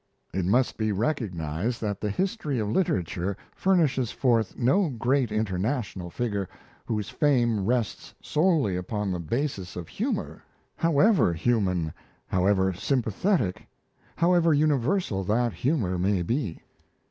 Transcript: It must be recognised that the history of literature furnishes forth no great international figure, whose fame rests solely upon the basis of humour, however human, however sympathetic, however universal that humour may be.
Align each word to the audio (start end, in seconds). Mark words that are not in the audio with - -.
It 0.33 0.45
must 0.45 0.77
be 0.77 0.91
recognised 0.91 1.79
that 1.81 2.01
the 2.01 2.09
history 2.09 2.57
of 2.57 2.67
literature 2.71 3.37
furnishes 3.53 4.09
forth 4.11 4.57
no 4.57 4.89
great 4.89 5.31
international 5.31 6.09
figure, 6.09 6.49
whose 6.87 7.11
fame 7.11 7.67
rests 7.67 8.15
solely 8.19 8.75
upon 8.75 9.11
the 9.11 9.19
basis 9.19 9.75
of 9.75 9.87
humour, 9.87 10.41
however 10.75 11.33
human, 11.33 11.93
however 12.25 12.73
sympathetic, 12.73 13.67
however 14.15 14.55
universal 14.55 15.23
that 15.25 15.53
humour 15.53 15.99
may 15.99 16.23
be. 16.23 16.63